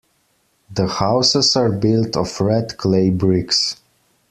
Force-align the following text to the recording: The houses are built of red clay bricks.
The 0.73 0.87
houses 0.87 1.55
are 1.55 1.69
built 1.69 2.17
of 2.17 2.41
red 2.41 2.75
clay 2.77 3.11
bricks. 3.11 3.77